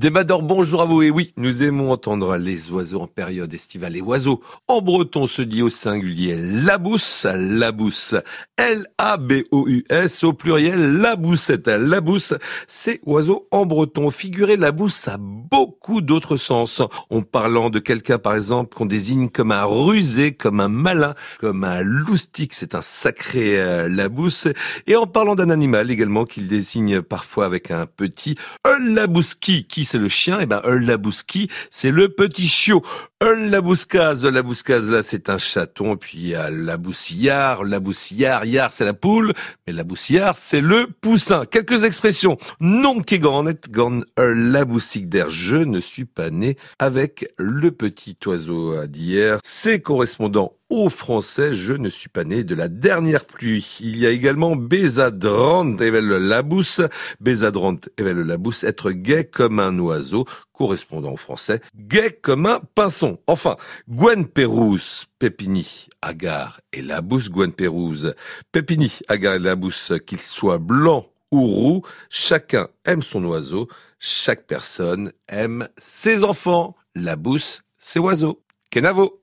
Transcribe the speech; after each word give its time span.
Démador, 0.00 0.40
bonjour 0.40 0.80
à 0.80 0.86
vous. 0.86 1.02
Et 1.02 1.10
oui, 1.10 1.34
nous 1.36 1.62
aimons 1.62 1.92
entendre 1.92 2.38
les 2.38 2.70
oiseaux 2.70 3.02
en 3.02 3.06
période 3.06 3.52
estivale. 3.52 3.92
Les 3.92 4.00
oiseaux, 4.00 4.40
en 4.66 4.80
breton, 4.80 5.26
se 5.26 5.42
dit 5.42 5.60
au 5.60 5.68
singulier 5.68 6.38
labousse, 6.38 7.26
labousse. 7.26 8.14
L-A-B-O-U-S, 8.56 10.24
au 10.24 10.32
pluriel, 10.32 10.96
laboussette. 10.96 11.68
Labousse, 11.68 12.32
c'est 12.66 13.02
oiseau 13.04 13.46
en 13.50 13.66
breton. 13.66 14.10
Figurez, 14.10 14.56
labousse 14.56 15.06
a 15.06 15.18
beaucoup 15.18 16.00
d'autres 16.00 16.38
sens. 16.38 16.80
En 17.10 17.20
parlant 17.20 17.68
de 17.68 17.78
quelqu'un, 17.78 18.16
par 18.16 18.34
exemple, 18.34 18.74
qu'on 18.74 18.86
désigne 18.86 19.28
comme 19.28 19.52
un 19.52 19.64
rusé, 19.64 20.32
comme 20.32 20.60
un 20.60 20.68
malin, 20.68 21.14
comme 21.40 21.62
un 21.62 21.82
loustique, 21.82 22.54
c'est 22.54 22.74
un 22.74 22.80
sacré 22.80 23.60
euh, 23.60 23.86
labousse. 23.90 24.48
Et 24.86 24.96
en 24.96 25.06
parlant 25.06 25.34
d'un 25.34 25.50
animal 25.50 25.90
également, 25.90 26.24
qu'il 26.24 26.48
désigne 26.48 27.02
parfois 27.02 27.44
avec 27.44 27.70
un 27.70 27.84
petit, 27.84 28.36
un 28.64 28.78
labouski, 28.78 29.66
qui 29.66 29.89
c'est 29.90 29.98
le 29.98 30.08
chien, 30.08 30.38
et 30.38 30.44
eh 30.44 30.46
ben 30.46 30.62
Eul 30.64 30.86
Labouski, 30.86 31.50
c'est 31.68 31.90
le 31.90 32.10
petit 32.10 32.46
chiot. 32.46 32.80
Eul 33.20 33.50
Labouscase, 33.50 34.24
Labouscase 34.24 34.88
là 34.88 35.02
c'est 35.02 35.28
un 35.28 35.36
chaton, 35.36 35.96
puis 35.96 36.12
il 36.14 36.28
y 36.28 36.34
a 36.36 36.48
Laboussillard, 36.48 37.64
Laboussillard, 37.64 38.44
Yard 38.44 38.72
c'est 38.72 38.84
la 38.84 38.94
poule, 38.94 39.32
mais 39.66 39.72
Laboussillard 39.72 40.36
c'est 40.36 40.60
le 40.60 40.86
poussin. 41.00 41.44
Quelques 41.44 41.82
expressions. 41.82 42.38
Non 42.60 43.00
qui 43.00 43.18
gannet, 43.18 43.58
gan 43.68 44.00
Laboussique 44.16 45.08
d'air, 45.08 45.28
je 45.28 45.56
ne 45.56 45.80
suis 45.80 46.04
pas 46.04 46.30
né 46.30 46.56
avec 46.78 47.28
le 47.36 47.72
petit 47.72 48.16
oiseau 48.26 48.86
d'hier. 48.86 49.40
C'est 49.42 49.80
correspondant 49.80 50.52
au 50.70 50.88
français, 50.88 51.52
je 51.52 51.74
ne 51.74 51.88
suis 51.88 52.08
pas 52.08 52.24
né 52.24 52.44
de 52.44 52.54
la 52.54 52.68
dernière 52.68 53.24
pluie. 53.24 53.78
Il 53.80 53.98
y 53.98 54.06
a 54.06 54.10
également 54.10 54.54
Bézadrant, 54.56 55.76
Evel 55.78 56.06
Labousse, 56.06 56.80
Bézadrant, 57.20 57.76
Evel 57.98 58.20
Labousse, 58.20 58.64
être 58.64 58.92
gai 58.92 59.24
comme 59.24 59.58
un 59.58 59.76
oiseau, 59.80 60.24
correspondant 60.52 61.12
au 61.12 61.16
français, 61.16 61.60
gai 61.76 62.16
comme 62.22 62.46
un 62.46 62.60
pinson. 62.74 63.18
Enfin, 63.26 63.56
Gwen 63.88 64.26
Pérouse, 64.26 65.06
Pépini, 65.18 65.88
Agar 66.00 66.60
et 66.72 66.82
Labousse, 66.82 67.28
Gwen 67.28 67.52
Pérouse, 67.52 68.14
Pépini, 68.52 69.00
Agar 69.08 69.34
et 69.34 69.40
Labousse, 69.40 69.92
qu'il 70.06 70.20
soit 70.20 70.58
blanc 70.58 71.06
ou 71.32 71.46
roux, 71.46 71.82
chacun 72.08 72.68
aime 72.84 73.02
son 73.02 73.24
oiseau, 73.24 73.68
chaque 73.98 74.46
personne 74.46 75.12
aime 75.28 75.68
ses 75.78 76.24
enfants. 76.24 76.76
Labousse, 76.94 77.62
c'est 77.78 77.98
oiseau. 77.98 78.42
Kenavo 78.70 79.19